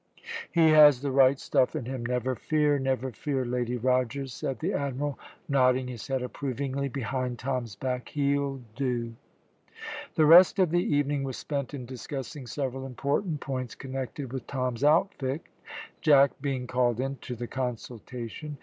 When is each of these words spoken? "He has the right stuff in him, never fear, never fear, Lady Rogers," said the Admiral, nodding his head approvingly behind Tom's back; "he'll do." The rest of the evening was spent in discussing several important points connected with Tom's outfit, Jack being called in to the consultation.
"He 0.51 0.69
has 0.71 1.01
the 1.03 1.11
right 1.11 1.39
stuff 1.39 1.75
in 1.75 1.85
him, 1.85 2.03
never 2.03 2.33
fear, 2.33 2.79
never 2.79 3.11
fear, 3.11 3.45
Lady 3.45 3.77
Rogers," 3.77 4.33
said 4.33 4.57
the 4.57 4.73
Admiral, 4.73 5.19
nodding 5.47 5.87
his 5.87 6.07
head 6.07 6.23
approvingly 6.23 6.89
behind 6.89 7.37
Tom's 7.37 7.75
back; 7.75 8.09
"he'll 8.09 8.63
do." 8.75 9.13
The 10.15 10.25
rest 10.25 10.57
of 10.57 10.71
the 10.71 10.81
evening 10.81 11.21
was 11.21 11.37
spent 11.37 11.75
in 11.75 11.85
discussing 11.85 12.47
several 12.47 12.87
important 12.87 13.41
points 13.41 13.75
connected 13.75 14.33
with 14.33 14.47
Tom's 14.47 14.83
outfit, 14.83 15.43
Jack 16.01 16.31
being 16.41 16.65
called 16.65 16.99
in 16.99 17.17
to 17.17 17.35
the 17.35 17.45
consultation. 17.45 18.57